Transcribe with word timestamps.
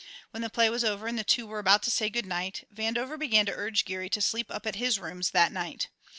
When 0.31 0.41
the 0.41 0.49
play 0.49 0.67
was 0.67 0.83
over 0.83 1.05
and 1.05 1.15
the 1.19 1.23
two 1.23 1.45
were 1.45 1.59
about 1.59 1.83
to 1.83 1.91
say 1.91 2.09
good 2.09 2.25
night, 2.25 2.67
Vandover 2.73 3.19
began 3.19 3.45
to 3.45 3.51
urge 3.55 3.85
Geary 3.85 4.09
to 4.09 4.19
sleep 4.19 4.49
up 4.49 4.65
at 4.65 4.77
his 4.77 4.97
rooms 4.97 5.29
that 5.29 5.51
night. 5.51 5.89